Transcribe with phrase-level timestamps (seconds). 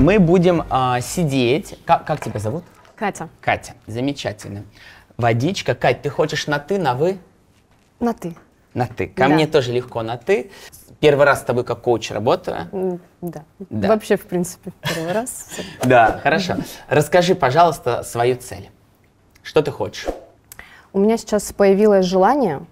[0.00, 1.78] Мы будем а, сидеть.
[1.84, 2.64] Как, как тебя зовут?
[2.96, 3.74] Катя, Катя.
[3.86, 4.64] Замечательно.
[5.18, 5.74] Водичка.
[5.74, 7.18] Кать, ты хочешь на ты, на вы?
[8.00, 8.34] на ты.
[8.72, 9.08] На ты.
[9.08, 9.28] Ко Да.
[9.28, 10.50] мне тоже легко на ты.
[11.00, 12.98] Первый раз с тобой как коуч работаю.
[13.20, 13.44] Да.
[13.58, 13.88] Да.
[13.88, 15.48] Вообще, в принципе, первый раз.
[15.84, 16.56] Да, хорошо.
[16.88, 18.70] Расскажи, пожалуйста, свою цель.
[19.42, 20.06] Что ты хочешь?
[20.94, 22.62] У меня сейчас появилось желание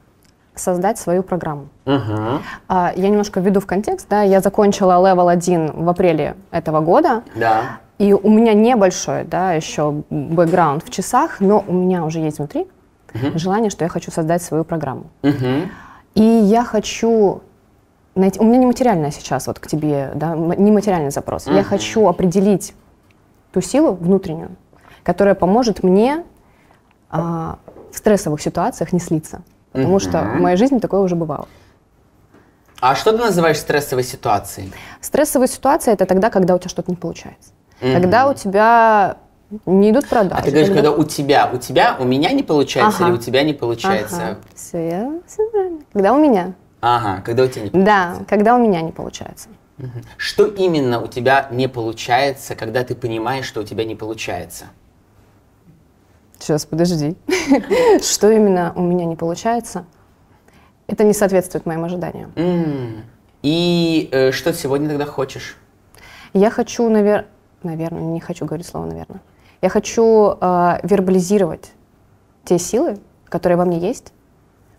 [0.58, 1.68] создать свою программу.
[1.86, 2.40] Угу.
[2.68, 4.08] А, Я немножко введу в контекст.
[4.08, 7.22] Да, я закончила Level 1 в апреле этого года.
[7.34, 7.78] Да.
[7.98, 12.66] И у меня небольшой, да, еще бэкграунд в часах, но у меня уже есть внутри
[13.34, 15.06] желание, что я хочу создать свою программу.
[15.22, 15.68] Угу.
[16.14, 17.40] И я хочу
[18.14, 18.38] найти...
[18.38, 21.46] У меня нематериальное сейчас вот к тебе, да, нематериальный запрос.
[21.46, 21.64] Я Мгм.
[21.64, 22.74] хочу определить
[23.52, 24.50] ту силу внутреннюю,
[25.02, 26.22] которая поможет мне
[27.10, 27.58] а,
[27.90, 29.40] в стрессовых ситуациях не слиться.
[29.72, 31.48] Потому что в моей жизни такое уже бывало.
[32.80, 34.72] А что ты называешь стрессовой ситуацией?
[35.00, 37.50] Стрессовая ситуация это тогда, когда у тебя что-то не получается.
[37.80, 37.92] Мгм.
[37.92, 39.16] Когда у тебя
[39.66, 40.40] не идут продажи.
[40.40, 43.08] А ты говоришь, когда у тебя, у тебя, у меня не получается Ага.
[43.08, 44.38] или у тебя не получается?
[44.54, 45.12] Все, я...
[45.26, 45.80] всё правильно.
[45.92, 46.52] Когда у меня.
[46.80, 48.20] Ага, когда у тебя не получается.
[48.20, 49.48] Да, когда у меня не получается.
[50.16, 54.66] Что именно у тебя не получается, когда ты понимаешь, что у тебя не получается?
[56.38, 57.16] Сейчас, подожди.
[58.02, 59.84] Что именно у меня не получается?
[60.86, 62.32] Это не соответствует моим ожиданиям.
[63.42, 65.56] И э, что ты сегодня тогда хочешь?
[66.32, 67.26] Я хочу, навер...
[67.62, 69.20] наверное, не хочу говорить слово «наверное».
[69.62, 71.72] Я хочу э, вербализировать
[72.44, 74.12] те силы, которые во мне есть,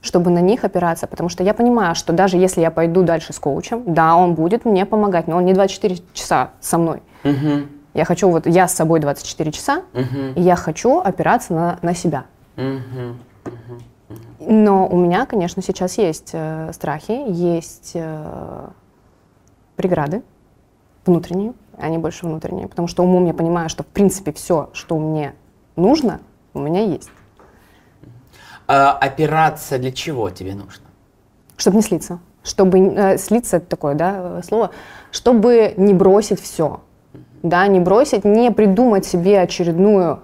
[0.01, 3.39] чтобы на них опираться, потому что я понимаю, что даже если я пойду дальше с
[3.39, 7.01] коучем, да, он будет мне помогать, но он не 24 часа со мной.
[7.23, 7.69] Мгм.
[7.93, 10.33] Я хочу, вот я с собой 24 часа, Мгм.
[10.35, 12.25] и я хочу опираться на, на себя.
[12.55, 13.17] Мгм.
[14.39, 18.67] Но у меня, конечно, сейчас есть э, страхи, есть э,
[19.75, 20.23] преграды
[21.05, 25.33] внутренние, они больше внутренние, потому что умом я понимаю, что в принципе все, что мне
[25.75, 26.21] нужно,
[26.53, 27.09] у меня есть,
[28.67, 30.85] А опираться для чего тебе нужно?
[31.57, 34.71] чтобы не слиться, чтобы э, слиться это такое, да, слово,
[35.11, 36.79] чтобы не бросить все,
[37.43, 40.21] да, не бросить, не придумать себе очередную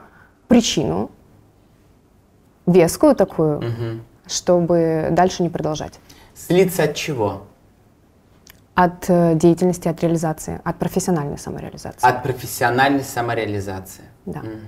[0.47, 1.11] причину
[2.65, 4.03] вескую такую, Мгм.
[4.27, 5.99] чтобы дальше не продолжать.
[6.33, 7.43] Слиться от чего?
[8.73, 12.05] От э, деятельности, от реализации, от профессиональной самореализации.
[12.05, 14.03] От профессиональной самореализации.
[14.25, 14.39] Да.
[14.39, 14.59] Мгм.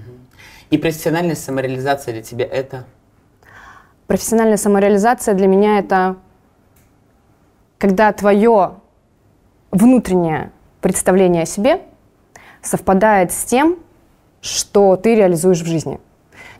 [0.70, 2.86] И профессиональная самореализация для тебя это?
[4.06, 6.16] Профессиональная самореализация для меня это
[7.78, 8.76] когда твое
[9.72, 11.82] внутреннее представление о себе
[12.62, 13.78] совпадает с тем,
[14.42, 16.00] что ты реализуешь в жизни.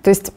[0.04, 0.32] То есть,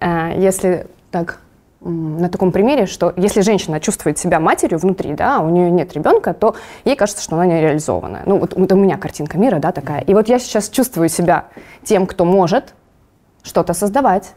[0.00, 1.40] э, если так
[1.80, 5.92] на таком примере, что если женщина чувствует себя матерью внутри, да, а у нее нет
[5.92, 8.22] ребенка, то ей кажется, что она нереализованная.
[8.24, 10.00] Ну, вот, вот у меня картинка мира, да, такая.
[10.00, 11.46] И вот я сейчас чувствую себя
[11.82, 12.74] тем, кто может
[13.42, 14.32] что-то создавать,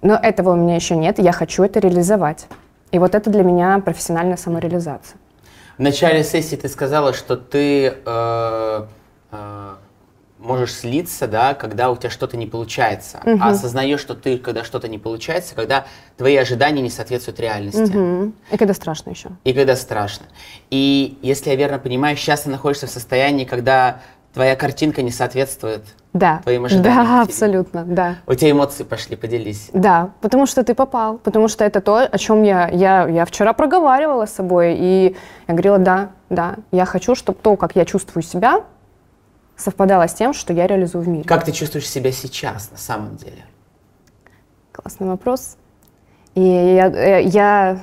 [0.00, 2.46] но этого у меня еще нет, я хочу это реализовать.
[2.92, 5.18] И вот это для меня профессиональная самореализация.
[5.76, 8.86] В начале сессии ты сказала, что ты э,
[10.38, 13.20] можешь слиться, да, когда у тебя что-то не получается.
[13.24, 13.42] Мгм.
[13.42, 17.92] А осознаешь, что ты, когда что-то не получается, когда твои ожидания не соответствуют реальности.
[17.92, 18.34] Мгм.
[18.50, 19.30] И когда страшно еще.
[19.44, 20.26] И когда страшно.
[20.70, 24.00] И если я верно понимаю, сейчас ты находишься в состоянии, когда
[24.34, 25.82] твоя картинка не соответствует
[26.12, 26.40] Да.
[26.42, 27.06] твоим ожиданиям.
[27.06, 28.16] Да, абсолютно, да.
[28.26, 29.70] У тебя эмоции пошли, поделись.
[29.72, 33.54] Да, потому что ты попал, потому что это то, о чем я, я, я вчера
[33.54, 35.16] проговаривала с собой, и
[35.48, 38.64] я говорила, да, да, я хочу, чтобы то, как я чувствую себя,
[39.56, 41.24] совпадало с тем, что я реализую в мире.
[41.24, 43.44] Как ты чувствуешь себя сейчас на самом деле?
[44.72, 45.56] Классный вопрос.
[46.34, 47.80] И я, э, я,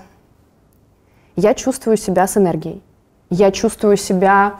[1.35, 2.83] я чувствую себя с энергией.
[3.29, 4.57] Я чувствую себя,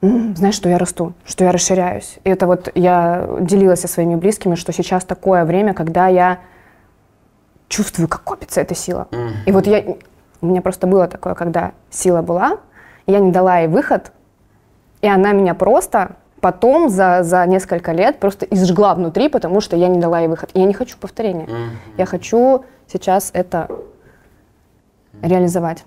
[0.00, 2.18] знаешь, что я расту, что я расширяюсь.
[2.22, 6.38] И это вот я делилась со своими близкими, что сейчас такое время, когда я
[7.68, 9.08] чувствую, как копится эта сила.
[9.46, 9.82] И вот я,
[10.40, 12.60] у меня просто было такое, когда сила была,
[13.08, 14.12] я не дала ей выход,
[15.06, 19.86] и она меня просто потом за, за несколько лет просто изжгла внутри, потому что я
[19.86, 20.50] не дала ей выход.
[20.52, 21.44] И я не хочу повторения.
[21.44, 21.70] Мгм.
[21.96, 23.68] Я хочу сейчас это
[25.22, 25.84] реализовать.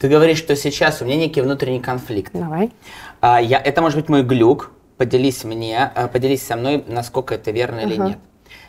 [0.00, 2.32] Ты говоришь, что сейчас у меня некий внутренний конфликт.
[2.34, 2.72] Давай.
[3.20, 4.72] А, я, это может быть мой глюк.
[4.96, 8.08] Поделись мне, а, поделись со мной, насколько это верно или Ага.
[8.08, 8.18] нет.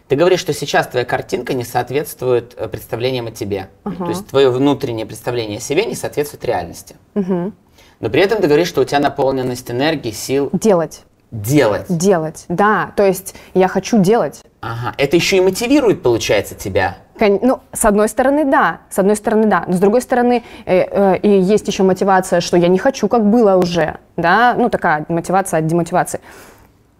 [0.09, 3.69] Ты говоришь, что сейчас твоя картинка не соответствует э, представлениям о тебе.
[3.83, 4.05] Ага.
[4.05, 6.95] То есть твое внутреннее представление о себе не соответствует реальности.
[7.15, 7.55] Мгм.
[7.99, 11.03] Но при этом ты говоришь, что у тебя наполненность энергии, сил Делать.
[11.31, 11.85] делать.
[11.89, 12.45] Делать.
[12.47, 14.41] Да, то есть я хочу делать.
[14.61, 14.93] Ага.
[14.97, 19.63] Это еще и мотивирует, получается, тебя Ну, с одной стороны, да, с одной стороны, да,
[19.67, 23.29] но с другой стороны, э, э, и есть еще мотивация, что я не хочу, как
[23.29, 26.19] было уже, да, ну, такая мотивация от демотивации.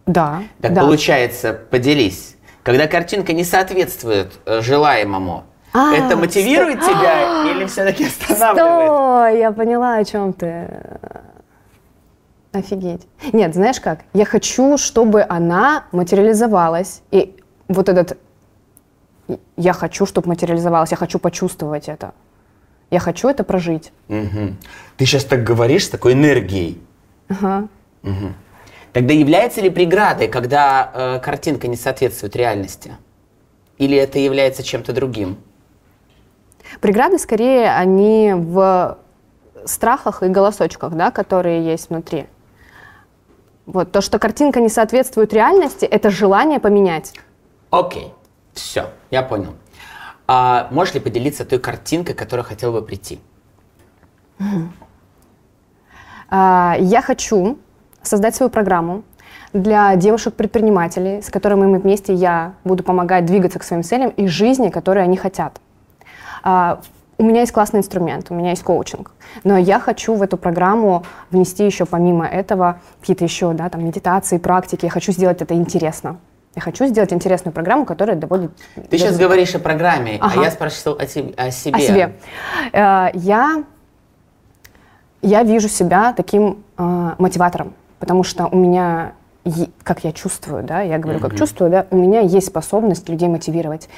[0.06, 0.82] Да, Так да.
[0.82, 2.36] получается, поделись.
[2.64, 5.44] Когда картинка не соответствует э, желаемому,
[5.78, 8.88] А, это мотивирует тебя или все-таки останавливает?
[8.88, 10.68] Стой, я поняла, о чем ты.
[12.52, 13.08] Офигеть.
[13.32, 14.00] Нет, знаешь как?
[14.14, 17.04] Я хочу, чтобы она материализовалась.
[17.12, 17.36] И
[17.68, 18.18] вот этот...
[19.56, 20.90] Я хочу, чтобы материализовалась.
[20.90, 22.14] Я хочу почувствовать это.
[22.90, 23.92] Я хочу это прожить.
[24.08, 24.58] Мгм.
[24.96, 26.82] Ты сейчас так говоришь с такой энергией.
[27.28, 27.68] Ага.
[28.94, 32.94] Тогда является ли преградой, когда э, картинка не соответствует реальности?
[33.78, 35.38] Или это является чем-то другим?
[36.82, 38.98] Преграды, скорее, они в
[39.66, 42.28] страхах и голосочках, да, которые есть внутри.
[43.66, 47.14] Вот то, что картинка не соответствует реальности, это желание поменять.
[47.70, 48.14] Окей,
[48.54, 49.54] все, я понял.
[50.26, 53.20] А можешь ли поделиться той картинкой, к которой хотел бы прийти?
[56.30, 57.58] А, Я хочу
[58.02, 59.04] создать свою программу
[59.54, 64.70] для девушек-предпринимателей, с которыми мы вместе я буду помогать двигаться к своим целям и жизни,
[64.70, 65.60] которые они хотят.
[66.50, 66.80] А,
[67.18, 69.12] У меня есть классный инструмент, у меня есть коучинг,
[69.44, 74.38] но я хочу в эту программу внести еще помимо этого какие-то еще да, там, медитации,
[74.38, 74.86] практики.
[74.86, 76.20] Я хочу сделать это интересно.
[76.56, 78.52] Я хочу сделать интересную программу, которая доводит...
[78.90, 80.40] Ты сейчас говоришь о программе, Ага.
[80.42, 81.76] а я спрашивал о, тебе- о себе.
[81.76, 82.16] О себе.
[82.72, 83.64] Э, Я,
[85.22, 89.12] я вижу себя таким э, мотиватором, потому что у меня,
[89.84, 93.90] как я чувствую, да, я говорю, как чувствую, да, у меня есть способность людей мотивировать,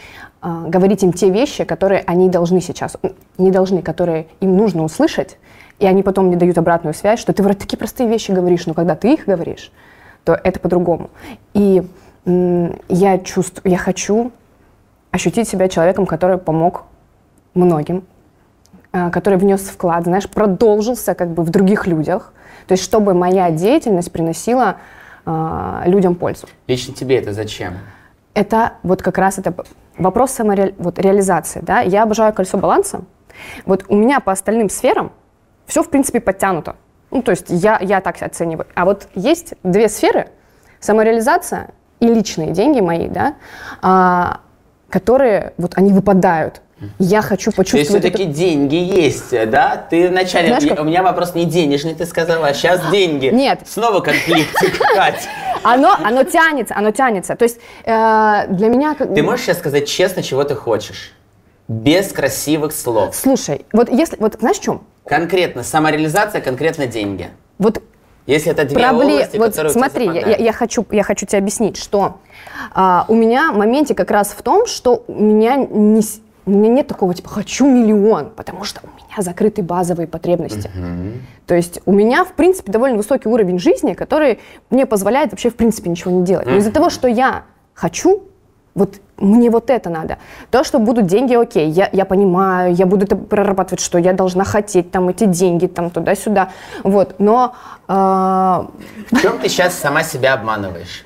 [0.42, 2.98] э, говорить им те вещи, которые они должны сейчас,
[3.38, 5.38] не должны, которые им нужно услышать,
[5.80, 8.74] и они потом мне дают обратную связь, что ты вроде такие простые вещи говоришь, но
[8.74, 9.72] когда ты их говоришь,
[10.24, 11.10] то это по-другому.
[11.54, 11.84] И
[12.26, 14.32] я чувствую, я хочу
[15.12, 16.84] ощутить себя человеком, который помог
[17.54, 18.04] многим,
[18.92, 22.34] э, который внес вклад, знаешь, продолжился как бы в других людях.
[22.68, 24.78] То есть, чтобы моя деятельность приносила
[25.26, 26.48] э, людям пользу.
[26.68, 27.74] Лично тебе это зачем?
[28.34, 29.54] Это вот как раз это
[29.98, 30.84] вопрос самореализации.
[30.84, 31.82] Вот, реализации, да?
[31.82, 33.02] Я обожаю кольцо баланса.
[33.66, 35.12] Вот у меня по остальным сферам
[35.66, 36.76] все, в принципе, подтянуто.
[37.12, 38.68] Ну, то есть я, я так оцениваю.
[38.76, 40.30] А вот есть две сферы,
[40.80, 43.36] самореализация и личные деньги мои, да,
[43.82, 44.42] а,
[44.90, 46.62] которые, вот они выпадают.
[46.98, 48.06] Я хочу То есть почувствовать...
[48.06, 49.86] это- все-таки деньги есть, да?
[49.90, 53.28] Ты вначале, Знаешь, как- у меня вопрос не денежный, ты сказала, а сейчас деньги.
[53.28, 53.62] Нет.
[53.68, 55.28] Снова конфликтик, Кать.
[55.64, 57.36] Оно, оно тянется, оно тянется.
[57.36, 58.94] То есть э, для меня...
[58.96, 61.14] Ты можешь сейчас сказать честно, чего ты хочешь?
[61.68, 63.14] Без красивых слов.
[63.16, 64.16] Слушай, вот если...
[64.18, 64.82] Вот знаешь в чем?
[65.06, 67.30] Конкретно самореализация, конкретно деньги.
[67.58, 67.82] Вот
[68.26, 71.40] Если это две Пробле- области, вот которые смотри, я, я- я хочу, я хочу тебе
[71.40, 72.20] объяснить, что
[72.74, 76.02] а, у меня моменте как раз в том, что у меня, не,
[76.50, 80.70] у меня нет такого типа «хочу миллион», потому что у меня закрыты базовые потребности.
[81.46, 85.56] То есть у меня, в принципе, довольно высокий уровень жизни, который мне позволяет вообще, в
[85.56, 86.46] принципе, ничего не делать.
[86.46, 87.44] Но из-за того, что я
[87.74, 88.24] хочу,
[88.76, 90.18] вот мне вот это надо.
[90.52, 94.44] То, что будут деньги, окей, я, я понимаю, я буду это прорабатывать, что я должна
[94.44, 96.50] хотеть там эти деньги, там туда-сюда,
[96.84, 97.16] вот.
[97.20, 97.56] Но
[97.88, 101.06] э, В чем ты сейчас сама себя обманываешь?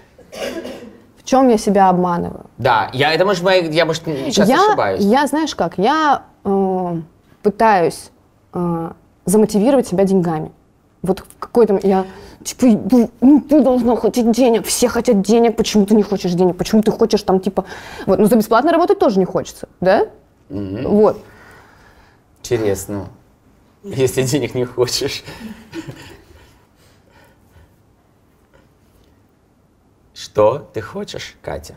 [1.24, 2.46] В чем я себя обманываю?
[2.58, 5.02] Да, я, это может, мои- я, может, сейчас я, ошибаюсь.
[5.04, 7.02] я, знаешь как, я э,
[7.42, 8.12] пытаюсь
[8.54, 8.92] э,
[9.26, 10.52] замотивировать себя деньгами.
[11.02, 12.06] Вот в какой-то я
[12.44, 16.82] типа ну, ты должна хотеть денег, все хотят денег, почему ты не хочешь денег, почему
[16.82, 17.66] ты хочешь там типа
[18.06, 20.08] вот, ну за бесплатно работать тоже не хочется, да?
[20.50, 21.24] Вот.
[22.42, 23.08] Интересно.
[23.84, 25.24] Если денег не хочешь.
[30.34, 31.76] Что ты хочешь, Катя?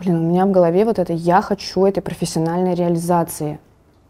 [0.00, 3.60] Блин, у меня в голове вот это я хочу этой профессиональной реализации.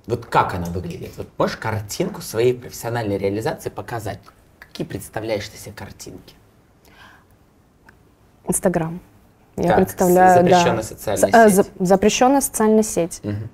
[0.07, 1.13] Вот как она выглядит?
[1.19, 4.19] Вот можешь картинку своей профессиональной реализации показать?
[4.59, 6.35] Какие представляешь ты себе картинки?
[8.49, 8.99] Инстаграм.
[9.59, 10.43] Я Так, представляю, да.
[10.43, 11.55] запрещенная социальная С- э, сеть.
[11.79, 13.21] за- запрещенная социальная сеть.
[13.23, 13.51] Мгм.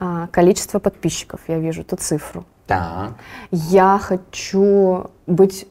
[0.00, 2.44] А, количество подписчиков, я вижу ту цифру.
[2.66, 3.12] Так.
[3.52, 5.68] Я хочу быть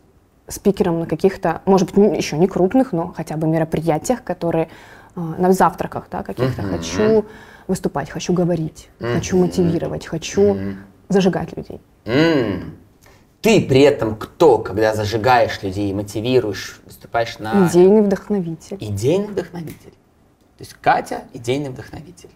[0.52, 4.70] спикером на каких-то, может быть, еще не крупных, но хотя бы мероприятиях, которые
[5.16, 6.62] а, на завтраках, да, каких-то.
[6.62, 6.78] Мгм.
[6.78, 7.26] Хочу
[7.68, 9.46] выступать, хочу говорить, хочу Мгм.
[9.48, 10.58] мотивировать, хочу
[11.10, 11.82] зажигать людей.
[12.06, 12.76] М.
[13.42, 17.68] Ты при этом кто, когда зажигаешь людей, мотивируешь, выступаешь на...
[17.68, 18.78] Идейный вдохновитель.
[18.80, 19.92] Идейный вдохновитель.
[19.92, 22.30] То есть Катя– идейный вдохновитель.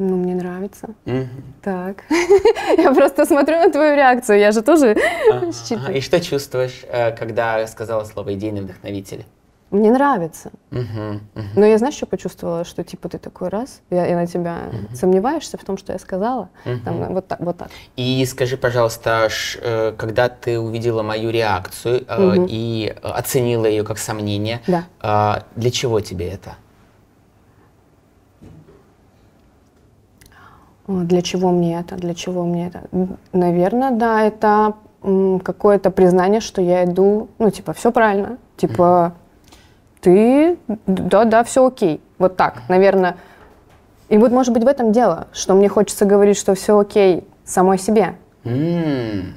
[0.00, 0.88] Ну, мне нравится.
[1.04, 1.28] Мгм.
[1.62, 2.04] Так.
[2.78, 4.96] Я просто смотрю на твою реакцию, я же тоже
[5.30, 5.52] Ага.
[5.52, 5.94] считываю.
[5.96, 9.26] И что чувствуешь, э, когда сказала слово идейный вдохновитель?
[9.70, 10.50] Мне нравится.
[10.70, 11.48] Мгм, мгм.
[11.54, 12.64] Но я, знаешь, что почувствовала?
[12.64, 14.62] Что типа ты такой раз, я, я на тебя
[14.94, 16.48] сомневаешься в том, что я сказала.
[16.84, 17.68] Там, вот, так, вот так.
[17.96, 22.46] И скажи, пожалуйста, ш- э, когда ты увидела мою реакцию Мгм.
[22.48, 25.44] и оценила ее как сомнение, Да.
[25.56, 26.54] для чего тебе это?
[30.90, 31.94] Для чего мне это?
[31.94, 32.82] Для чего мне это?
[33.32, 34.74] Наверное, да, это
[35.44, 38.38] какое-то признание, что я иду, ну, типа, все правильно.
[38.56, 39.14] Типа,
[40.00, 42.00] ты, да, да, все окей.
[42.18, 43.16] Вот так, наверное.
[44.08, 47.78] И вот, может быть, в этом дело, что мне хочется говорить, что все окей самой
[47.78, 49.34] себе, М.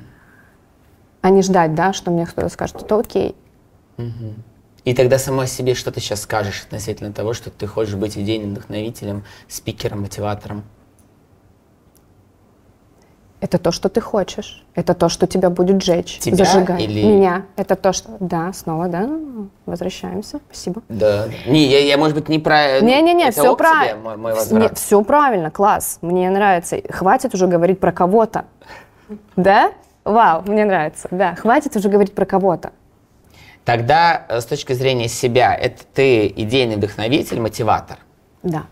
[1.21, 3.35] а не ждать, да, что мне кто-то скажет, что это окей.
[4.85, 8.51] И тогда самой себе что ты сейчас скажешь относительно того, что ты хочешь быть идейным
[8.51, 10.63] вдохновителем, спикером, мотиватором?
[13.43, 14.63] Это то, что ты хочешь.
[14.73, 16.79] Это то, что тебя будет жечь, Тебя зажигать.
[16.79, 17.43] или- Меня.
[17.57, 18.11] Это то, что...
[18.21, 19.09] Да, снова, да.
[19.65, 20.39] Возвращаемся.
[20.49, 20.81] Спасибо.
[20.87, 21.27] Да.
[21.45, 22.79] Не, я, я, может быть, не про...
[22.79, 23.99] Не-не-не, это все правильно.
[23.99, 24.77] мой, мой возврат?
[24.77, 25.97] все правильно, класс.
[26.01, 26.77] Мне нравится.
[26.89, 28.45] Хватит уже говорить про кого-то.
[29.35, 29.73] Да?
[30.05, 31.09] Вау, мне нравится.
[31.11, 32.71] Да, хватит уже говорить про кого-то.
[33.65, 37.97] Тогда, э, с точки зрения себя, это ты идейный вдохновитель, мотиватор.
[38.41, 38.63] Да.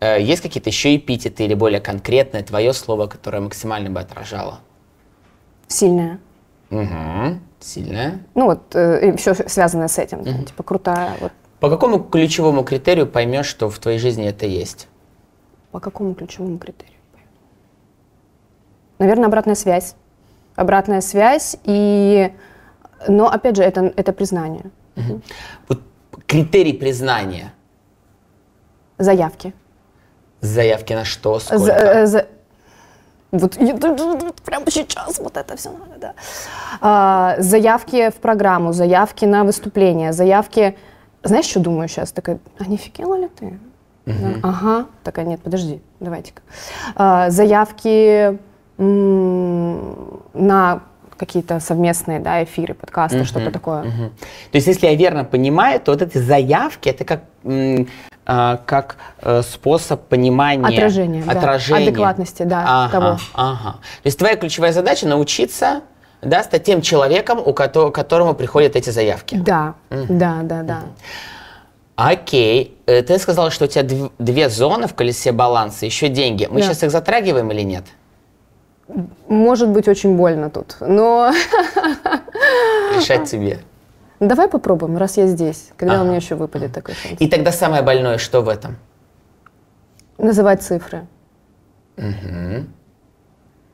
[0.00, 4.60] Э, Есть какие-то еще эпитеты или более конкретное твое слово, которое максимально бы отражало?
[5.68, 6.18] Сильная.
[6.70, 7.38] Угу.
[7.60, 8.20] Сильное.
[8.34, 8.68] Ну вот,
[9.18, 10.24] все связанное с этим.
[10.24, 11.12] там, Типа крутая.
[11.20, 11.32] Вот.
[11.60, 14.88] По какому ключевому критерию поймешь, что в твоей жизни это есть?
[15.70, 16.96] По какому ключевому критерию?
[18.98, 19.94] Наверное, обратная связь.
[20.56, 22.32] Обратная связь и...
[23.08, 24.70] Но, опять же, это, это признание.
[25.68, 25.80] Вот
[26.26, 27.52] критерий признания.
[28.98, 29.54] Заявки.
[30.40, 31.64] Заявки на что, сколько?
[31.64, 32.26] За- за-
[33.32, 33.54] Вот
[34.44, 36.14] прямо сейчас вот это все надо, да.
[36.80, 40.76] А, заявки в программу, заявки на выступление, заявки...
[41.22, 42.10] Знаешь, что думаю сейчас?
[42.12, 43.58] Такая, а не офигела ли ты?
[44.06, 44.14] Да.
[44.42, 44.86] Ага.
[45.04, 46.42] Такая, нет, подожди, давайте-ка.
[46.96, 48.38] А, заявки
[50.34, 50.80] на
[51.16, 53.82] какие-то совместные да, эфиры, подкасты, что-то такое.
[53.82, 54.08] Мгм.
[54.50, 57.20] То есть, если я верно понимаю, то вот эти заявки это как,
[58.66, 61.32] как э, способ понимания Отражения, да.
[61.32, 61.88] отражения.
[61.88, 63.18] Адекватности, да, ага, того.
[63.34, 63.72] Ага.
[64.02, 65.80] То есть твоя ключевая задача научиться
[66.22, 69.34] да, стать тем человеком, у кото- которому приходят эти заявки.
[69.36, 70.80] Да, да, да, да.
[71.96, 72.78] Окей.
[72.86, 76.46] Э, Ты сказала, что у тебя дв- две зоны в колесе баланса, еще деньги.
[76.50, 76.66] Мы Да.
[76.66, 77.84] сейчас их затрагиваем или нет?
[79.28, 81.32] Может быть очень больно тут, но
[82.96, 83.60] Решать тебе.
[84.20, 86.02] Давай попробуем, раз я здесь, когда Ага.
[86.02, 87.16] у меня еще выпадет такой шанс.
[87.20, 88.76] И тогда самое больное, что в этом?
[90.18, 91.06] Называть цифры.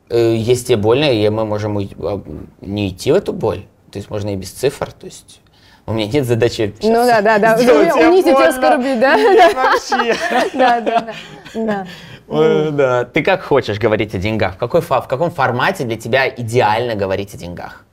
[0.09, 2.23] Э, Если тебе больно, и мы можем уй- а,
[2.61, 3.65] не идти в эту боль.
[3.91, 4.93] То есть можно и без цифр.
[4.93, 5.41] То есть
[5.87, 7.55] у меня нет задачи Ну да, да, да.
[7.57, 9.17] Унизить и оскорбить, да?
[9.17, 10.15] Вообще.
[10.55, 11.09] Да, да,
[11.55, 11.87] да.
[12.29, 13.05] Да.
[13.05, 14.55] Ты как хочешь говорить о деньгах?
[14.55, 17.85] В, какой, фа- в каком формате для тебя идеально говорить о деньгах?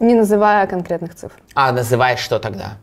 [0.00, 1.40] Не называя конкретных цифр.
[1.54, 2.78] А называешь что тогда?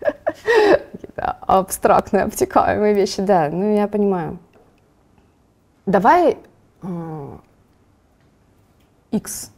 [0.00, 3.48] Какие-то абстрактные, обтекаемые вещи, да.
[3.50, 4.38] Ну, я понимаю.
[5.86, 6.38] Давай
[6.82, 7.36] э,
[9.12, 9.50] X.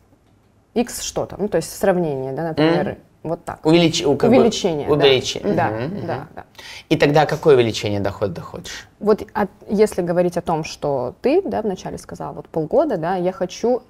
[0.74, 1.36] X что-то.
[1.38, 3.64] Ну, то есть сравнение, да, например, вот так.
[3.64, 4.02] Увелич...
[4.04, 4.88] у- как бы- Увеличение.
[4.88, 4.92] да.
[4.94, 5.54] Увеличение.
[5.54, 6.06] Да, мгм.
[6.06, 6.44] да, да.
[6.88, 8.88] И тогда какое увеличение дохода доходишь?
[8.98, 13.32] Вот от- если говорить о том, что ты, да, вначале сказал, вот полгода, да, я
[13.32, 13.82] хочу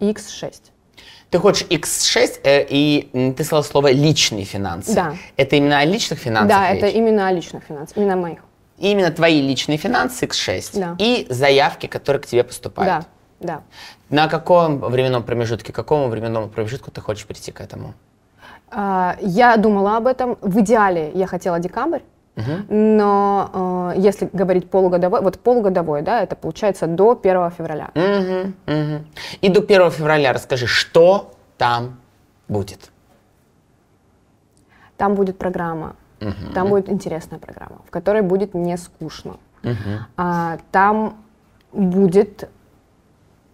[0.00, 0.54] X6.
[1.30, 4.94] Ты хочешь X6, э, и ты сказал слово личные финансы.
[4.94, 5.14] Да.
[5.36, 6.82] Это именно о личных финансах да, речь?
[6.82, 8.38] это именно о личных финансах, именно моих.
[8.78, 10.96] Именно твои личные финансы X6 Да.
[10.98, 13.04] и заявки, которые к тебе поступают.
[13.40, 13.62] Да, да.
[14.08, 17.92] На каком временном промежутке, к какому временному промежутку ты хочешь прийти к этому?
[18.70, 20.38] А, Я думала об этом.
[20.40, 22.00] В идеале я хотела декабрь,
[22.68, 27.90] но э, если говорить полугодовой, вот полугодовой, да, это получается до 1 февраля.
[27.94, 29.06] Мгм, мгм.
[29.40, 31.98] И до 1 февраля расскажи, что там
[32.48, 32.90] будет.
[34.96, 35.96] Там будет программа,
[36.54, 39.36] там будет интересная программа, в которой будет не скучно.
[40.16, 41.16] А, там
[41.72, 42.48] будет,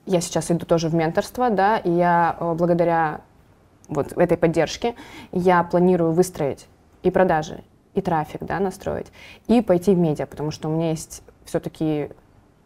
[0.06, 3.20] я сейчас иду тоже в менторство, да, и я э, благодаря
[3.88, 4.94] вот этой поддержке
[5.32, 6.66] я планирую выстроить
[7.02, 7.62] и продажи,
[7.94, 9.06] и трафик, да, настроить,
[9.46, 12.10] и пойти в медиа, потому что у меня есть все-таки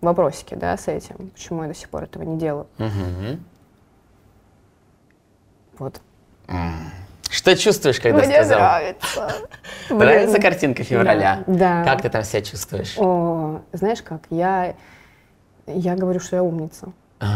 [0.01, 2.67] вопросики, да, с этим, почему я до сих пор этого не делаю.
[2.79, 3.45] Мгм.
[5.79, 6.01] Вот.
[7.31, 8.59] Что чувствуешь, когда Мне сказал?
[8.59, 9.33] нравится.
[9.91, 11.45] Нравится картинка февраля?
[11.47, 11.85] Да.
[11.85, 12.97] Как ты там себя чувствуешь?
[12.97, 14.75] О, знаешь как, я,
[15.67, 16.91] я говорю, что я умница.
[17.21, 17.27] А,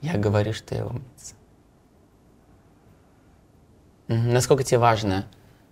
[0.00, 1.34] я говорю, что я умница.
[4.08, 5.26] Насколько тебе важно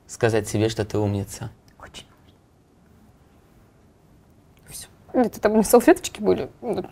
[0.06, 1.50] сказать себе, что ты умница?
[1.78, 2.06] Очень
[4.68, 4.88] Все.
[5.12, 6.50] Где-то там меня салфеточки были.
[6.60, 6.86] Вот.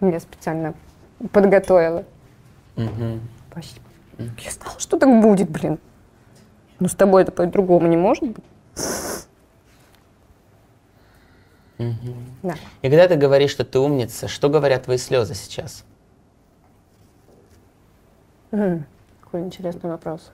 [0.00, 0.74] Я специально
[1.32, 2.04] подготовила.
[2.76, 3.20] Мгм.
[3.50, 3.84] Спасибо.
[4.18, 5.78] Я знала, что так будет, блин.
[6.80, 8.44] Ну, с тобой это по-другому не может быть.
[11.78, 12.54] Да.
[12.82, 15.84] И когда ты говоришь, что ты умница, что говорят твои слезы сейчас?
[18.50, 20.30] Какой интересный вопрос.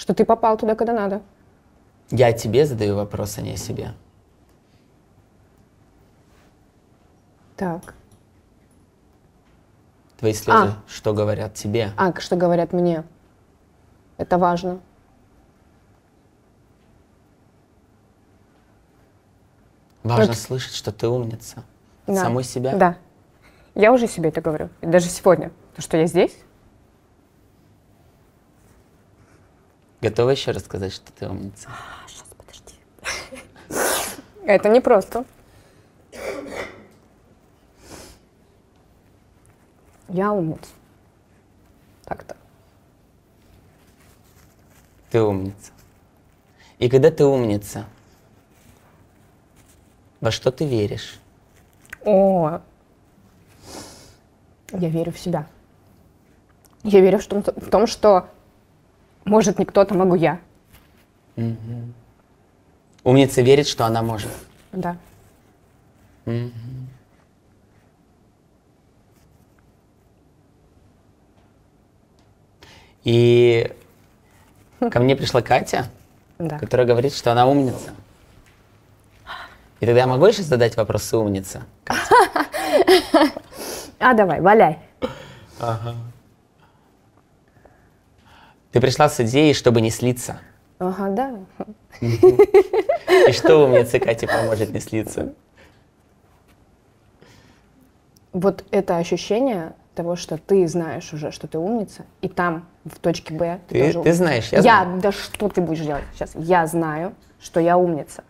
[0.00, 1.20] Что ты попал туда, когда надо.
[2.10, 3.92] Я тебе задаю вопрос, а не себе.
[7.54, 7.92] Так.
[10.16, 10.82] Твои слезы, А.
[10.88, 11.92] что говорят тебе?
[11.98, 13.04] А, что говорят мне?
[14.16, 14.80] Это важно.
[20.02, 20.36] Важно Вот.
[20.38, 21.62] слышать, что ты умница.
[22.06, 22.14] Да.
[22.22, 22.74] Самой себя?
[22.74, 22.96] Да.
[23.74, 24.70] Я уже себе это говорю.
[24.80, 25.50] Даже сегодня.
[25.76, 26.34] То, что я здесь,
[30.00, 31.68] Готова еще рассказать, что ты умница?
[32.06, 32.74] Сейчас, подожди.
[34.46, 35.24] Это не просто.
[40.08, 40.70] Я умница.
[42.04, 42.36] Так-то.
[45.10, 45.72] Ты умница.
[46.78, 47.84] И когда ты умница,
[50.20, 51.20] во что ты веришь?
[52.04, 52.60] О,
[54.72, 55.46] я верю в себя.
[56.84, 58.30] Я верю в том, в том, что
[59.30, 60.40] может не кто-то, могу я.
[63.04, 64.28] Умница верит, что она может.
[64.72, 64.96] Да.
[73.04, 73.72] И
[74.90, 75.86] ко мне пришла Катя,
[76.38, 76.58] Да.
[76.58, 77.90] которая говорит, что она умница.
[79.80, 81.62] И тогда я могу еще задать вопросы умница?
[84.02, 84.78] А давай, валяй.
[88.72, 90.38] Ты пришла с идеей, чтобы не слиться.
[90.78, 91.36] Ага, да.
[92.00, 95.34] И что умнице Кате поможет не слиться?
[98.32, 103.34] Вот это ощущение того, что ты знаешь уже, что ты умница, и там, в точке
[103.34, 105.00] Б, ты, Ты, тоже ты знаешь, я, Я, знаю.
[105.00, 106.30] да что ты будешь делать сейчас?
[106.36, 108.22] Я знаю, что я умница.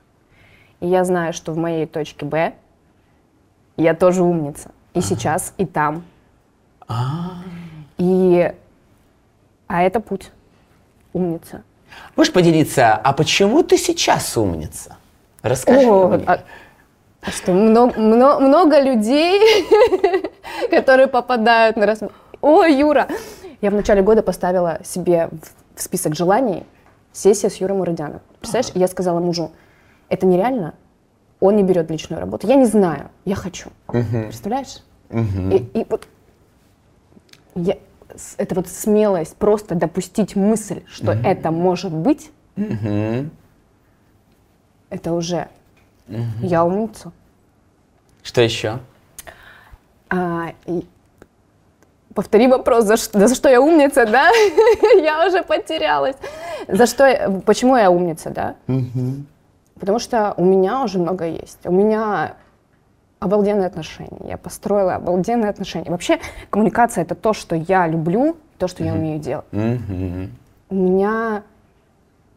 [0.80, 2.54] И я знаю, что в моей точке Б
[3.76, 4.70] я тоже умница.
[4.94, 6.02] И сейчас, и там.
[7.98, 8.52] И...
[9.72, 10.32] А это путь.
[11.12, 11.62] Умница.
[12.16, 14.96] Можешь поделиться, а почему ты сейчас умница?
[15.42, 16.24] Расскажи О, мне.
[16.26, 16.40] а-
[17.22, 19.40] а что, много, много, много людей,
[20.70, 22.14] которые попадают на рассмотр.
[22.40, 23.06] О, Юра!
[23.60, 25.28] Я в начале года поставила себе
[25.76, 26.64] в- список желаний
[27.12, 28.20] сессия с Юрой Мурадяном.
[28.40, 29.52] Представляешь, я сказала мужу,
[30.08, 30.74] это нереально,
[31.38, 32.48] он не берет личную работу.
[32.48, 33.70] Я не знаю, я хочу.
[33.86, 34.82] Представляешь?
[35.12, 36.08] И, и вот
[37.54, 37.78] я-
[38.36, 43.30] это вот смелость просто допустить мысль, что это может быть, Мгм.
[44.90, 45.48] это уже
[46.42, 47.12] я умница.
[48.22, 48.78] Что еще?
[50.08, 50.86] А, и-
[52.14, 54.30] Повтори вопрос, за, ш- за что я умница, да?
[55.00, 56.16] я уже потерялась.
[56.66, 58.56] За что, почему я умница, да?
[59.78, 61.58] Потому что у меня уже много есть.
[61.64, 62.34] У меня
[63.20, 64.18] обалденные отношения.
[64.24, 65.90] Я построила обалденные отношения.
[65.90, 69.44] Вообще коммуникация это то, что я люблю, то, что я умею делать.
[69.52, 70.30] Мгм.
[70.70, 71.42] У меня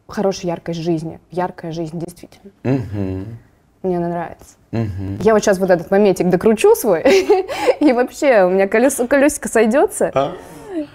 [0.06, 1.18] хорошая яркость жизни.
[1.30, 2.52] Яркая жизнь, действительно.
[2.62, 3.38] Мгм.
[3.82, 4.56] Мне она нравится.
[4.70, 5.18] Мгм.
[5.20, 7.02] Я вот сейчас вот этот моментик докручу свой,
[7.80, 10.32] и вообще у меня колесо, колесико сойдется, А?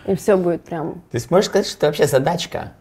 [0.05, 0.93] и все будет прям...
[0.93, 2.71] То есть можешь сказать, что это вообще задачка?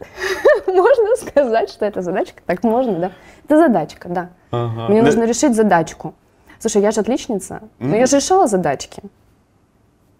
[0.66, 2.42] Можно сказать, что это задачка?
[2.46, 3.12] Так можно, да?
[3.44, 4.30] Это задачка, да.
[4.52, 6.14] Мне нужно решить задачку.
[6.58, 9.02] Слушай, я же отличница, но я же решала задачки.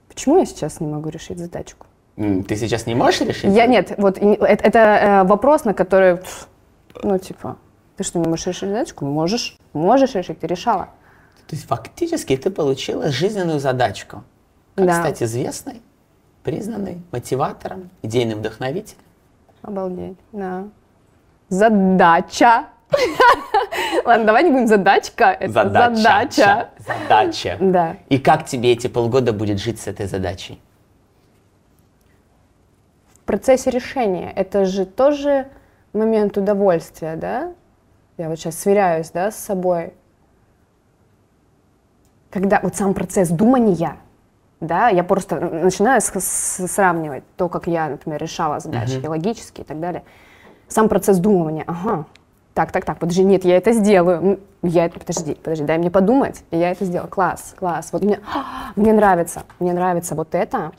[0.08, 1.86] Почему я сейчас не могу решить задачку?
[2.16, 3.54] Ты сейчас не можешь решить?
[3.54, 6.18] Я нет, вот и- это, это, э, вопрос, на который,
[7.02, 7.56] ну типа,
[7.96, 9.04] ты что, не можешь решить задачку?
[9.06, 10.88] Можешь, можешь решить, ты решала.
[11.46, 14.24] То есть фактически ты получила жизненную задачку.
[14.74, 14.94] Как Да.
[15.00, 15.80] стать известной,
[16.42, 19.00] признанной, мотиватором, идейным вдохновителем.
[19.62, 20.64] Обалдеть, да.
[21.48, 22.64] Задача.
[24.04, 26.02] Ладно, давай не будем задачка, это задача.
[26.02, 27.56] Задача.
[27.60, 27.96] Да.
[28.08, 30.60] И как тебе эти полгода будет жить с этой задачей?
[33.16, 35.46] В процессе решения это же тоже
[35.92, 37.52] момент удовольствия, да?
[38.18, 39.94] Я вот сейчас сверяюсь, да, с собой.
[42.30, 43.96] Когда вот сам процесс думания,
[44.60, 49.60] да, я просто начинаю с- с- сравнивать то, как я, например, решала задачи и логически
[49.60, 50.02] и так далее.
[50.68, 52.06] Сам процесс думания, ага,
[52.54, 54.40] так, так, так, подожди, нет, я это сделаю.
[54.62, 57.08] Я это, подожди, подожди, дай мне подумать, и я это сделала.
[57.08, 57.88] Класс, класс.
[57.92, 58.20] Вот мне,
[58.76, 60.72] мне нравится, мне нравится вот это,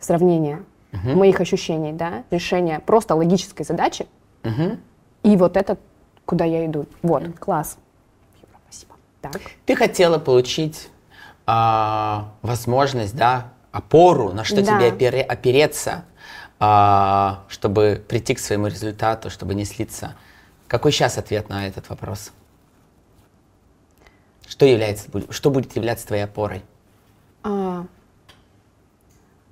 [0.00, 0.62] сравнение
[0.92, 4.06] моих ощущений, да, решение просто логической задачи,
[5.22, 5.76] и вот это,
[6.24, 6.86] куда я иду.
[7.02, 7.78] Вот, класс.
[8.40, 8.94] Юра, Спасибо.
[9.20, 9.40] Так.
[9.66, 10.88] Ты хотела получить
[11.46, 14.78] а, возможность, да, опору, на что Да.
[14.78, 16.04] тебе опере- опереться,
[16.60, 20.14] а, чтобы прийти к своему результату, чтобы не слиться.
[20.74, 22.32] Какой сейчас ответ на этот вопрос?
[24.44, 26.64] Что является, что будет являться твоей опорой?
[27.44, 27.86] А,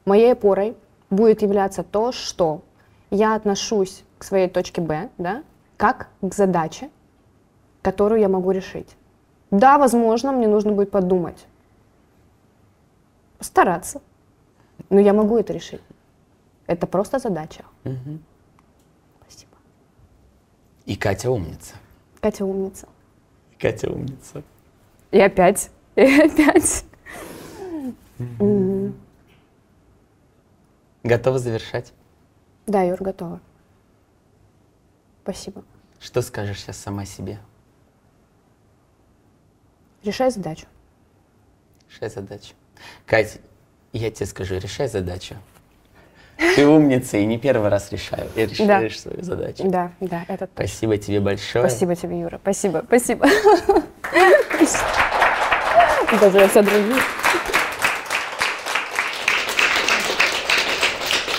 [0.05, 0.77] моей опорой
[1.11, 2.63] будет являться то, что
[3.11, 5.45] я отношусь к своей точке Б, да,
[5.77, 6.91] как к задаче,
[7.83, 8.97] которую я могу решить.
[9.53, 11.47] Да, возможно, мне нужно будет подумать,
[13.39, 14.03] постараться,
[14.91, 15.83] но я могу это решить.
[16.67, 17.63] Это просто задача.
[17.83, 18.19] Спасибо.
[20.87, 21.75] И Катя умница.
[22.21, 22.88] Катя умница.
[23.59, 24.42] Катя умница.
[25.11, 26.85] И опять, и опять.
[31.03, 31.92] Готова завершать?
[32.66, 33.40] Да, Юр, готова.
[35.23, 35.64] Спасибо.
[36.01, 37.38] Что скажешь сейчас сама себе?
[40.03, 40.66] Решай задачу.
[41.88, 42.55] Решай задачу.
[43.07, 43.38] Катя,
[43.92, 45.37] я тебе скажу, решай задачу.
[46.57, 48.27] Ты умница и не первый раз решаю.
[48.35, 49.65] И решаешь свою задачу.
[49.65, 50.67] Да, да, это точно.
[50.67, 51.69] Спасибо тебе большое.
[51.69, 52.39] Спасибо тебе, Юра.
[52.43, 53.27] Спасибо, спасибо.
[56.21, 56.95] Даже я вся дрожу.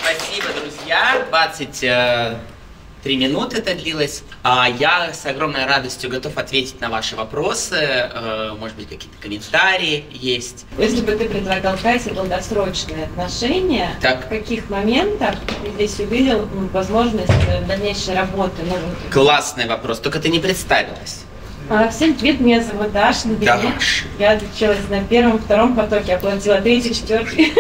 [0.02, 1.26] Спасибо, друзья.
[3.04, 4.24] 23 минуты это длилось.
[4.44, 7.76] А Я с огромной радостью готов ответить на ваши вопросы.
[7.80, 10.66] Э, Может быть, какие-то комментарии есть.
[10.78, 14.26] Если бы ты предлагал Кате долгосрочные отношения, Так.
[14.26, 18.63] в каких моментах ты здесь увидел возможность э, дальнейшей работы?
[18.66, 18.76] Ну.
[19.12, 21.22] Классный вопрос, только ты не представилась.
[21.69, 23.47] А, Всем привет, меня зовут Даша Набери.
[24.19, 27.45] Я отучилась на первом, втором потоке, оплатила третий, четвертый.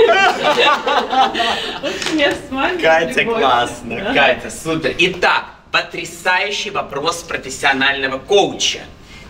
[2.81, 4.13] Катя, классно.
[4.13, 4.93] Катя, супер.
[4.97, 8.81] Итак, потрясающий вопрос профессионального коуча.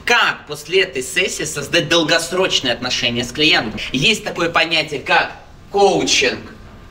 [0.05, 3.79] Как после этой сессии создать долгосрочные отношения с клиентом?
[3.91, 5.33] Есть такое понятие, как
[5.71, 6.39] коучинг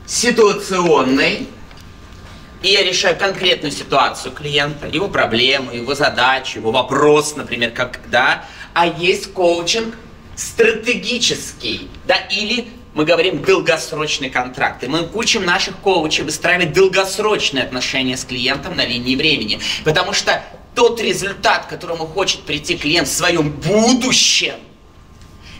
[0.07, 1.47] ситуационный,
[2.63, 8.45] и я решаю конкретную ситуацию клиента, его проблему, его задачу, его вопрос, например, как, да,
[8.73, 9.95] а есть коучинг
[10.35, 14.83] стратегический, да, или мы говорим долгосрочный контракт.
[14.83, 19.59] И мы учим наших коучей выстраивать долгосрочные отношения с клиентом на линии времени.
[19.83, 20.43] Потому что
[20.75, 24.55] тот результат, к которому хочет прийти клиент в своем будущем,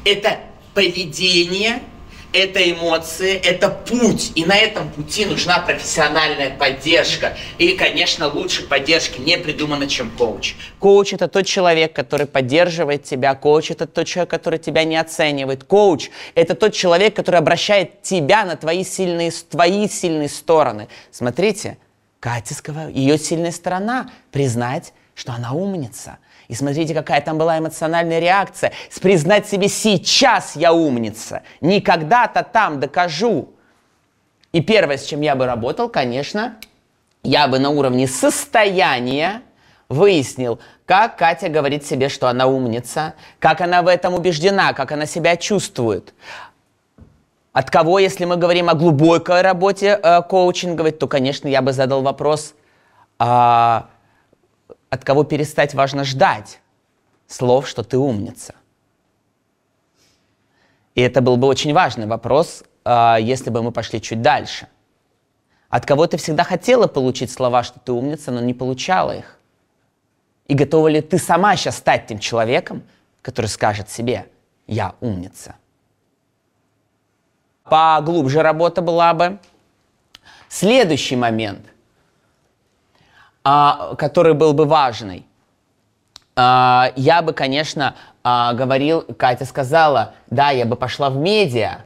[0.06, 0.40] это
[0.74, 1.82] поведение,
[2.34, 4.32] это эмоции, это путь.
[4.36, 7.38] И на этом пути нужна профессиональная поддержка.
[7.58, 10.56] И, конечно, лучше поддержки не придумано, чем коуч.
[10.80, 13.36] Коуч– это тот человек, который поддерживает тебя.
[13.36, 15.64] Коуч– это тот человек, который тебя не оценивает.
[15.64, 20.88] Коуч– это тот человек, который обращает тебя на твои сильные, твои сильные стороны.
[21.12, 21.78] Смотрите,
[22.20, 26.18] Катя сказала, ее сильная сторона– признать, что она умница.
[26.48, 28.72] И смотрите, какая там была эмоциональная реакция.
[28.90, 33.50] С признать себе сейчас я умница, не когда-то там докажу.
[34.52, 36.58] И первое, с чем я бы работал, конечно,
[37.24, 39.42] я бы на уровне состояния
[39.90, 45.06] выяснил, как Катя говорит себе, что она умница, как она в этом убеждена, как она
[45.06, 46.14] себя чувствует.
[47.54, 52.02] От кого, если мы говорим о глубокой работе э, коучинговой, то, конечно, я бы задал
[52.02, 52.56] вопрос,
[53.20, 53.90] а,
[54.94, 56.60] от кого перестать важно ждать
[57.26, 58.54] слов, что ты умница.
[60.94, 64.68] И это был бы очень важный вопрос, а, если бы мы пошли чуть дальше.
[65.70, 69.40] От кого ты всегда хотела получить слова, что ты умница, но не получала их?
[70.46, 72.84] И готова ли ты сама сейчас стать тем человеком,
[73.24, 74.28] который скажет себе
[74.68, 75.56] «я умница»?
[77.64, 79.40] Поглубже работа была бы.
[80.50, 81.66] Следующий момент,
[83.44, 85.26] а, который был бы важный.
[86.36, 91.82] А, я бы, конечно, а, говорил, Катя сказала, да, я бы пошла в медиа,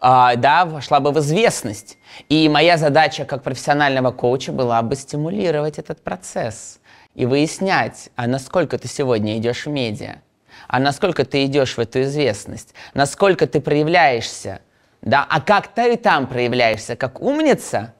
[0.00, 1.98] а, да, вошла бы в известность.
[2.28, 6.80] И моя задача как профессионального коуча была бы стимулировать этот процесс
[7.14, 10.22] и выяснять, а насколько ты сегодня идешь в медиа,
[10.68, 14.60] а насколько ты идешь в эту известность, насколько ты проявляешься,
[15.02, 17.94] да, а как ты там проявляешься, как умница,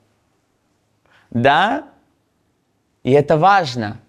[1.30, 1.84] да,
[3.02, 4.00] и это важно.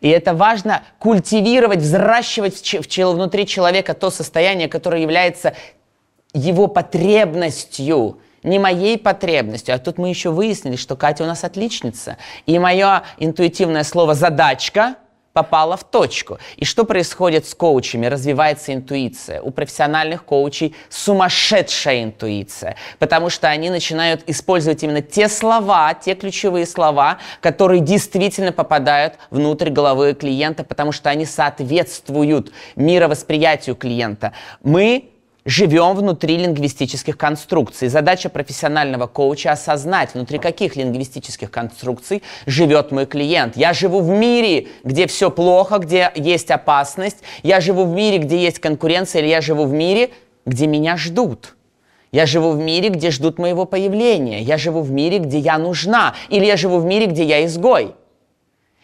[0.00, 2.62] И это важно культивировать, взращивать
[2.96, 5.54] внутри человека то состояние, которое является
[6.34, 9.74] его потребностью, не моей потребностью.
[9.74, 12.18] А тут мы еще выяснили, что Катя у нас отличница.
[12.44, 14.96] И мое интуитивное слово «задачка»
[15.36, 16.38] попала в точку.
[16.56, 18.06] И что происходит с коучами?
[18.06, 19.42] Развивается интуиция.
[19.42, 26.64] У профессиональных коучей сумасшедшая интуиция, потому что они начинают использовать именно те слова, те ключевые
[26.64, 34.32] слова, которые действительно попадают внутрь головы клиента, потому что они соответствуют мировосприятию клиента.
[34.62, 35.10] Мы
[35.46, 37.88] живем внутри лингвистических конструкций.
[37.88, 43.56] Задача профессионального коуча осознать, внутри каких лингвистических конструкций живет мой клиент.
[43.56, 47.22] Я живу в мире, где все плохо, где есть опасность.
[47.42, 50.10] Я живу в мире, где есть конкуренция, или я живу в мире,
[50.44, 51.54] где меня ждут.
[52.10, 54.42] Я живу в мире, где ждут моего появления.
[54.42, 56.14] Я живу в мире, где я нужна.
[56.28, 57.94] Или я живу в мире, где я изгой.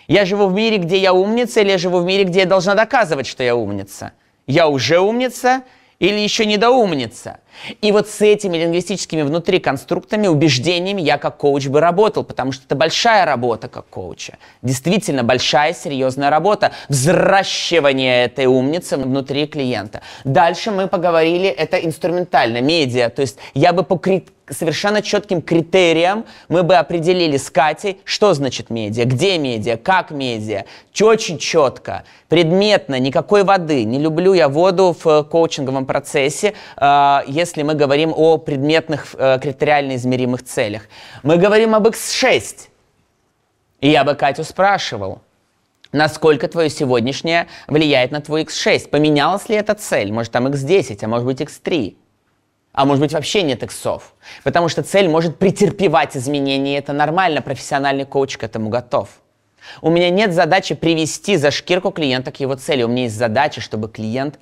[0.07, 2.75] Я живу в мире, где я умница, или я живу в мире, где я должна
[2.75, 4.13] доказывать, что я умница.
[4.47, 5.63] Я уже умница,
[6.03, 7.39] или еще недоумница.
[7.81, 12.65] И вот с этими лингвистическими внутри конструктами, убеждениями я как коуч бы работал, потому что
[12.65, 14.39] это большая работа как коуча.
[14.63, 16.73] Действительно большая, серьезная работа.
[16.89, 20.03] Взращивание этой умницы внутри клиента.
[20.25, 23.11] Дальше мы поговорили, это инструментально, медиа.
[23.11, 23.97] То есть я бы по
[24.51, 30.65] совершенно четким критериям мы бы определили с Катей, что значит медиа, где медиа, как медиа.
[31.01, 33.85] Очень четко, предметно, никакой воды.
[33.85, 39.97] Не люблю я воду в коучинговом процессе, э, если мы говорим о предметных э, критериально
[39.97, 40.83] измеримых целях.
[41.23, 42.69] Мы говорим об X6.
[43.81, 45.21] И я бы Катю спрашивал,
[45.91, 48.89] насколько твое сегодняшнее влияет на твой X6.
[48.89, 50.13] Поменялась ли эта цель?
[50.13, 51.97] Может, там X10, а может быть X3?
[52.73, 54.15] А может быть вообще нет иксов.
[54.45, 59.09] Потому что цель может претерпевать изменения, и это нормально, профессиональный коуч к этому готов.
[59.81, 62.83] У меня нет задачи привести за шкирку клиента к его цели.
[62.83, 64.39] У меня есть задача, чтобы клиент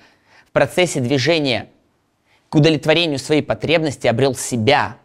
[0.48, 1.68] в процессе движения
[2.50, 4.98] к удовлетворению своей потребности обрел себя,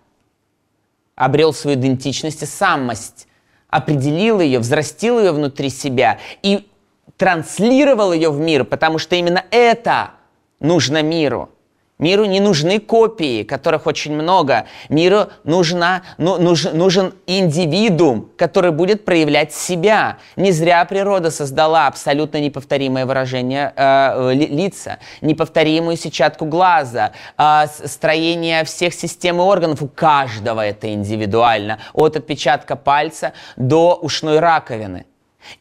[1.15, 3.27] обрел свою идентичность и самость,
[3.69, 6.67] определил ее, взрастил ее внутри себя и
[7.15, 10.11] транслировал ее в мир, потому что именно это
[10.59, 11.49] нужно миру–
[11.97, 14.65] Миру не нужны копии, которых очень много.
[14.89, 20.17] Миру нужна, ну, нуж, нужен индивидуум, который будет проявлять себя.
[20.35, 28.93] Не зря природа создала абсолютно неповторимое выражение э, лица, неповторимую сетчатку глаза, э, строение всех
[28.93, 29.81] систем и органов.
[29.81, 31.79] У каждого это индивидуально.
[31.93, 35.05] От отпечатка пальца до ушной раковины.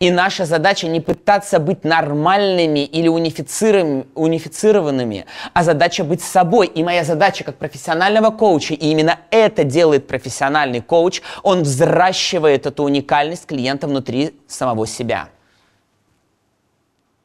[0.00, 6.66] И наша задача не пытаться быть нормальными или унифицированными, а задача быть собой.
[6.66, 12.84] И моя задача как профессионального коуча, и именно это делает профессиональный коуч, он взращивает эту
[12.84, 15.28] уникальность клиента внутри самого себя.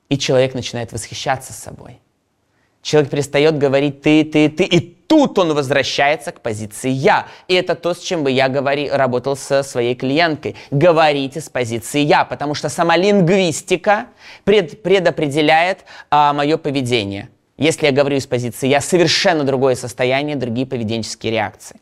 [0.10, 2.00] И человек начинает восхищаться собой.
[2.82, 7.26] Человек перестает говорить «ты, ты, ты», и тут он возвращается к позиции «я».
[7.48, 10.56] И это то, с чем бы я говори, работал со своей клиенткой.
[10.70, 14.06] Говорите с позиции «я», потому что сама лингвистика
[14.46, 15.80] пред, предопределяет
[16.12, 17.30] а, мое поведение.
[17.58, 21.82] Если я говорю из позиции «я», совершенно другое состояние, другие поведенческие реакции.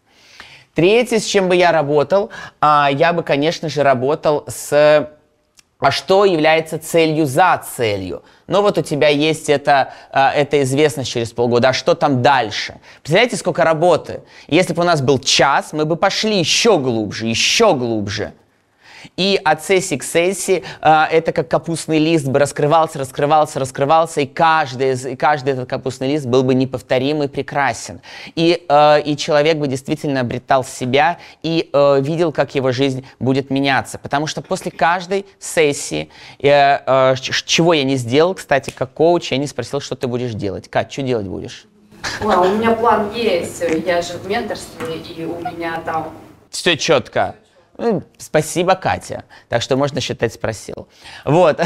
[0.74, 2.30] Третье, с чем бы я работал,
[2.62, 5.12] а, я бы, конечно же, работал с
[5.80, 8.24] а что является целью за целью.
[8.48, 12.80] Но вот у тебя есть это, а, эта известность через полгода, а что там дальше?
[13.02, 14.22] Представляете, сколько работы?
[14.48, 18.34] Если бы у нас был час, мы бы пошли еще глубже, еще глубже.
[19.16, 24.26] И от сессии к сессии э, это как капустный лист бы раскрывался, раскрывался, раскрывался, и
[24.26, 28.02] каждый, и каждый этот капустный лист был бы неповторим и прекрасен.
[28.36, 33.50] И, э, и человек бы действительно обретал себя и э, видел, как его жизнь будет
[33.50, 33.98] меняться.
[33.98, 39.38] Потому что после каждой сессии, э, э, чего я не сделал, кстати, как коуч, я
[39.38, 40.70] не спросил, что ты будешь делать.
[40.70, 41.68] Кать, что делать будешь?
[42.22, 46.14] Wow, у меня план есть, я же в менторстве, и у меня там...
[46.50, 47.36] Все четко.
[47.78, 49.26] Ну, спасибо, Катя.
[49.50, 50.88] Так что можно считать, спросил.
[51.26, 51.62] Вот.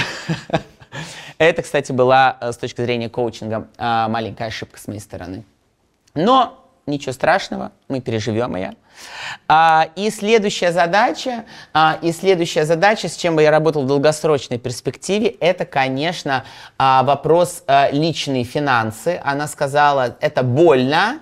[1.37, 5.45] Это, кстати, была э, с точки зрения коучинга а, маленькая ошибка с моей стороны.
[6.13, 8.75] Но ничего страшного, мы переживем ее.
[9.47, 14.59] А, и следующая задача, а, и следующая задача, с чем бы я работал в долгосрочной
[14.59, 16.43] перспективе, это, конечно,
[16.77, 19.21] вопрос личные финансы.
[19.23, 21.19] Она сказала, это больно,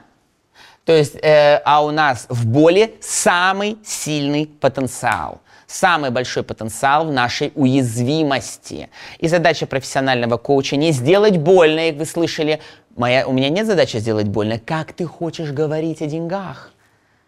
[0.89, 7.11] то есть, э, а у нас в боли самый сильный потенциал самый большой потенциал в
[7.11, 8.89] нашей уязвимости.
[9.19, 12.59] И задача профессионального коуча не сделать больно, и вы слышали,
[12.95, 14.57] моя, у меня нет задачи сделать больно.
[14.57, 16.73] Как ты хочешь говорить о деньгах?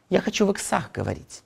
[0.09, 1.43] Я хочу в иксах говорить.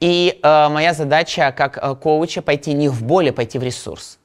[0.00, 4.18] И э, моя задача как э, коуча пойти не в боли, пойти в ресурс.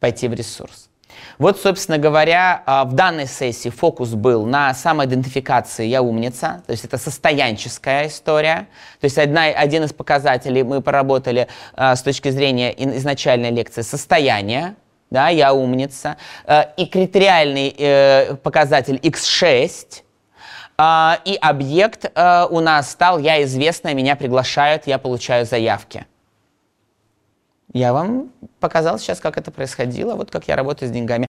[0.00, 0.85] Пойти в ресурс.
[1.38, 6.84] Вот, собственно говоря, а, в данной сессии фокус был на самоидентификации «я умница», то есть
[6.84, 8.68] это состоянческая история.
[9.00, 14.76] То есть одна, один из показателей мы поработали а, с точки зрения изначальной лекции «состояние»,
[15.10, 20.02] да, «я умница», а, и критериальный э, показатель X6,
[21.24, 22.12] и объект
[22.50, 26.04] у нас стал «я известная, меня приглашают, я получаю заявки».
[27.76, 31.24] Я вам показал сейчас, как это происходило, вот как я работаю с деньгами.